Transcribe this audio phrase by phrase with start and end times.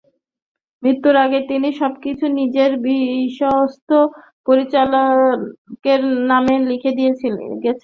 [0.83, 3.89] মৃত্যুর আগে তিনি সবকিছু নিজের বিশ্বস্ত
[4.47, 7.11] পরিচারকের নামে লিখে দিয়ে
[7.11, 7.33] গেছেন।